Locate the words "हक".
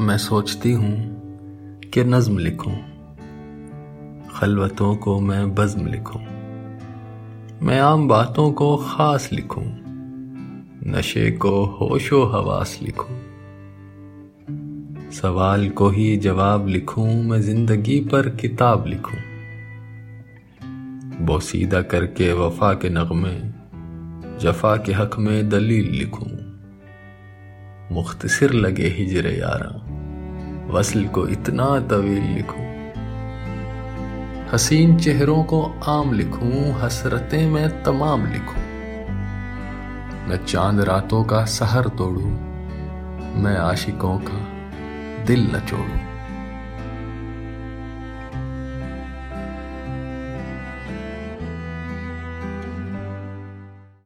24.92-25.18